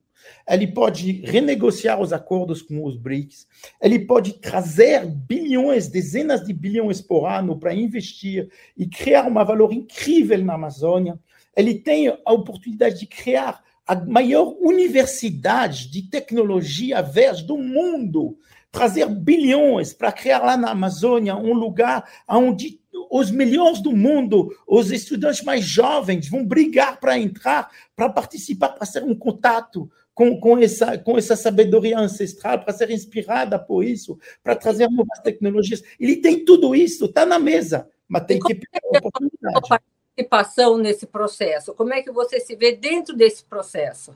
[0.50, 3.48] ele pode renegociar os acordos com os BRICS,
[3.80, 9.72] ele pode trazer bilhões, dezenas de bilhões por ano para investir e criar um valor
[9.72, 11.20] incrível na Amazônia.
[11.56, 18.38] Ele tem a oportunidade de criar a maior universidade de tecnologia verde do mundo,
[18.72, 22.80] trazer bilhões para criar lá na Amazônia um lugar onde
[23.12, 28.86] os melhores do mundo, os estudantes mais jovens vão brigar para entrar, para participar, para
[28.86, 34.18] ser um contato com, com, essa, com essa sabedoria ancestral, para ser inspirada por isso,
[34.44, 35.84] para trazer novas tecnologias.
[36.00, 39.82] Ele tem tudo isso, está na mesa, mas tem que pegar a oportunidade.
[40.24, 41.74] Participação nesse processo?
[41.74, 44.16] Como é que você se vê dentro desse processo?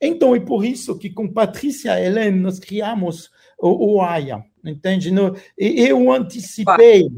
[0.00, 5.12] Então, é por isso que com Patrícia Helene nós criamos o, o AIA, entende?
[5.56, 7.08] Eu antecipei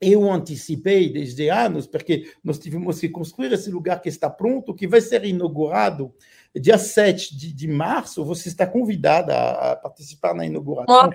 [0.00, 4.86] eu antecipei desde anos, porque nós tivemos que construir esse lugar que está pronto, que
[4.86, 6.14] vai ser inaugurado
[6.54, 8.24] dia 7 de, de março.
[8.24, 11.10] Você está convidada a, participar na inauguração.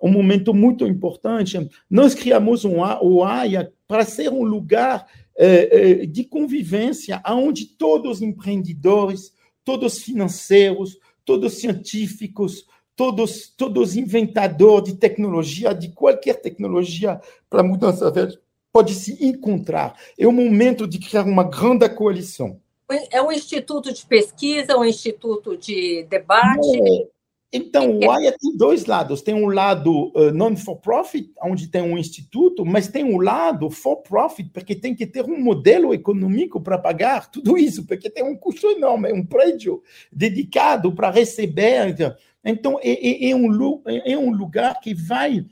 [0.00, 1.68] Um momento muito importante.
[1.90, 5.06] Nós criamos um, o AIA para ser um lugar
[5.36, 9.32] eh, eh, de convivência onde todos os empreendedores,
[9.64, 18.38] todos financeiros, todos científicos, todos, todos inventadores de tecnologia, de qualquer tecnologia para mudança verde,
[18.72, 19.98] pode se encontrar.
[20.18, 22.60] É o momento de criar uma grande coalição.
[23.10, 26.76] É um instituto de pesquisa, um instituto de debate?
[26.76, 27.15] É.
[27.52, 29.22] Então, o AIA tem dois lados.
[29.22, 34.74] Tem um lado uh, non-for-profit, onde tem um instituto, mas tem um lado for-profit, porque
[34.74, 39.12] tem que ter um modelo econômico para pagar tudo isso, porque tem um custo enorme,
[39.12, 39.82] um prédio
[40.12, 42.16] dedicado para receber.
[42.44, 45.46] Então, é, é, é, um, é um lugar que vai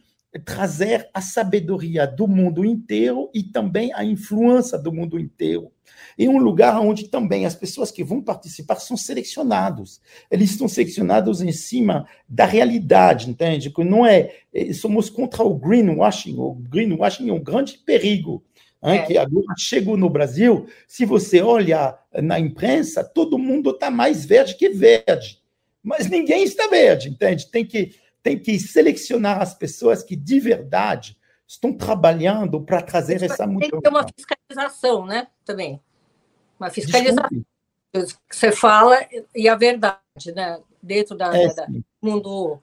[0.45, 5.71] trazer a sabedoria do mundo inteiro e também a influência do mundo inteiro.
[6.19, 10.01] É um lugar onde também as pessoas que vão participar são selecionados.
[10.31, 13.71] Eles estão selecionados em cima da realidade, entende?
[13.71, 16.37] Que não é, é somos contra o greenwashing.
[16.39, 18.43] O greenwashing é um grande perigo.
[18.87, 18.99] É.
[18.99, 24.59] que agora chegou no Brasil, se você olha na imprensa, todo mundo está mais verde
[24.59, 25.43] que verde
[25.85, 27.51] mas ninguém está verde, entende?
[27.51, 33.47] Tem que, tem que selecionar as pessoas que de verdade estão trabalhando para trazer essa
[33.47, 33.71] mudança.
[33.71, 35.27] Tem que ter uma fiscalização, né?
[35.45, 35.79] Também.
[36.65, 37.29] Uma fiscalização.
[37.93, 38.25] Desculpe.
[38.29, 38.99] Que você fala
[39.35, 40.01] e a verdade,
[40.35, 40.59] né?
[40.83, 41.67] Dentro da, é, da
[42.03, 42.59] mundo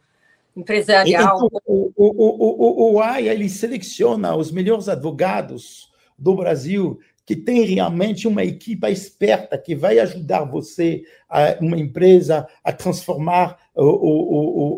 [0.56, 1.38] empresarial.
[1.38, 7.36] Então, o, o, o, o, o AIA ele seleciona os melhores advogados do Brasil que
[7.36, 11.04] tem realmente uma equipe esperta que vai ajudar você,
[11.60, 14.72] uma empresa, a transformar o, o,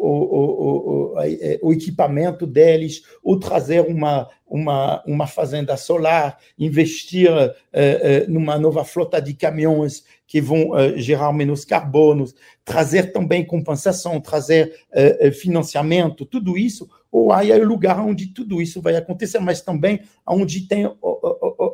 [1.14, 8.84] o, o, equipamento deles, ou trazer uma, uma, uma fazenda solar, investir uh, numa nova
[8.84, 12.34] frota de caminhões que vão gerar menos carbonos,
[12.66, 14.74] trazer também compensação, trazer
[15.40, 16.90] financiamento, tudo isso.
[17.14, 20.92] Ou é o lugar onde tudo isso vai acontecer, mas também onde tem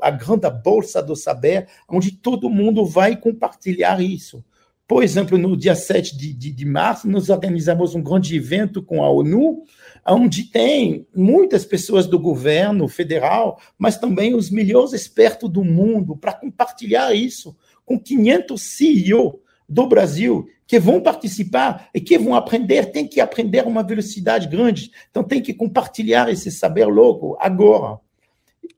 [0.01, 4.43] a grande bolsa do saber, onde todo mundo vai compartilhar isso.
[4.85, 9.01] Por exemplo, no dia 7 de, de, de, março, nós organizamos um grande evento com
[9.01, 9.63] a ONU,
[10.05, 16.33] onde tem muitas pessoas do governo federal, mas também os melhores expertos do mundo, para
[16.33, 23.07] compartilhar isso com 500 CEO do Brasil que vão participar e que vão aprender, tem
[23.07, 24.91] que aprender a uma velocidade grande.
[25.09, 27.99] Então, tem que compartilhar esse saber logo, agora.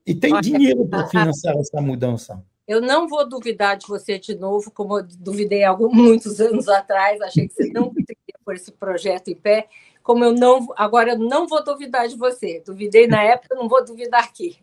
[0.06, 2.42] E tem dinheiro para financiar essa mudança.
[2.66, 7.20] Eu não vou duvidar de você de novo, como eu duvidei alguns, muitos anos atrás,
[7.20, 9.68] achei que você não teria por esse projeto em pé.
[10.02, 12.62] Como eu não, agora eu não vou duvidar de você.
[12.64, 14.56] Duvidei na época, não vou duvidar aqui.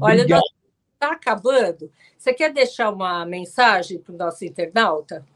[0.00, 1.90] Olha, está acabando.
[2.16, 5.26] Você quer deixar uma mensagem para o nosso internauta?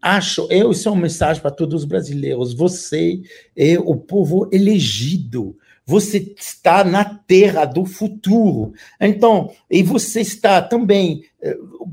[0.00, 2.54] Acho, eu, isso é uma mensagem para todos os brasileiros.
[2.54, 3.20] Você
[3.56, 8.72] é o povo elegido você está na terra do futuro.
[9.00, 11.24] Então, e você está também,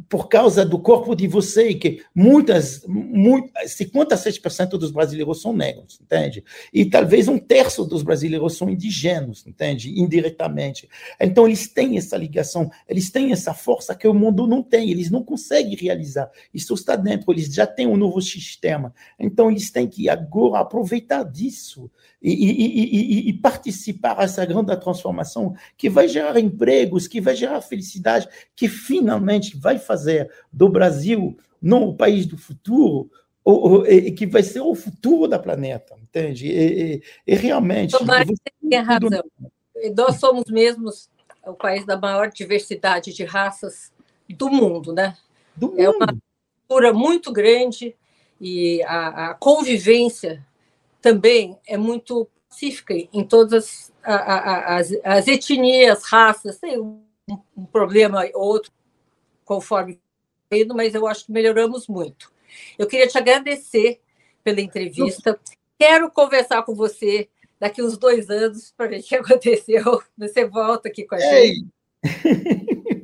[0.07, 6.43] por causa do corpo de você, que muitas, muito, 56% dos brasileiros são negros, entende?
[6.71, 9.99] E talvez um terço dos brasileiros são indígenas, entende?
[9.99, 10.87] Indiretamente.
[11.19, 15.09] Então, eles têm essa ligação, eles têm essa força que o mundo não tem, eles
[15.09, 16.29] não conseguem realizar.
[16.53, 18.93] Isso está dentro, eles já têm um novo sistema.
[19.19, 21.89] Então, eles têm que agora aproveitar disso
[22.21, 27.61] e, e, e, e participar dessa grande transformação que vai gerar empregos, que vai gerar
[27.61, 33.09] felicidade, que finalmente vai fazer do Brasil, não o país do futuro,
[33.43, 33.83] o, o,
[34.15, 36.47] que vai ser o futuro da planeta, entende?
[36.47, 37.97] E, e, e realmente.
[37.97, 39.23] Tomara que você tenha razão.
[39.95, 41.09] Nós somos mesmos
[41.45, 43.91] o país da maior diversidade de raças
[44.29, 45.17] do mundo, né?
[45.55, 45.81] Do mundo.
[45.81, 46.07] É uma
[46.67, 47.95] cultura muito grande
[48.39, 50.45] e a, a convivência
[51.01, 56.57] também é muito pacífica em todas as, as, as etnias, raças.
[56.57, 57.01] Tem um,
[57.57, 58.71] um problema ou outro
[59.49, 59.99] conforme
[60.75, 62.31] mas eu acho que melhoramos muito.
[62.77, 63.99] Eu queria te agradecer
[64.43, 65.39] pela entrevista.
[65.77, 67.29] Quero conversar com você
[67.59, 70.01] daqui uns dois anos para ver o que aconteceu.
[70.17, 71.67] Você volta aqui com a gente.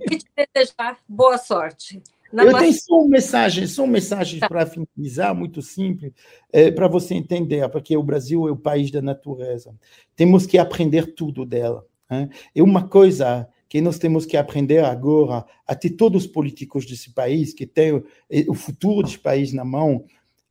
[0.10, 2.02] E te desejar boa sorte.
[2.34, 4.48] Na eu tenho só uma mensagem, só uma mensagem tá.
[4.48, 6.14] para finalizar, muito simples,
[6.52, 9.76] é, para você entender, porque o Brasil é o país da natureza.
[10.16, 11.86] Temos que aprender tudo dela.
[12.10, 12.30] Né?
[12.56, 17.54] E uma coisa que nós temos que aprender agora, até todos os políticos desse país,
[17.54, 18.04] que têm
[18.48, 20.06] o, futuro desse país na mão,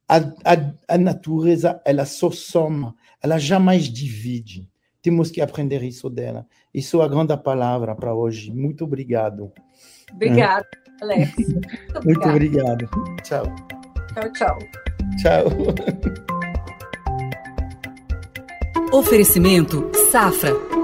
[0.08, 4.68] a, a, a natureza, ela só soma, ela jamais divide.
[5.00, 6.46] Temos que aprender isso dela.
[6.72, 8.50] Isso é a grande palavra para hoje.
[8.52, 9.52] Muito obrigado.
[10.12, 10.66] Obrigada,
[11.00, 11.32] Alex.
[12.04, 12.88] Muito, obrigado.
[13.22, 13.44] Tchau.
[14.14, 14.58] Tchau, tchau.
[15.20, 15.44] Tchau.
[18.92, 20.83] Oferecimento Safra.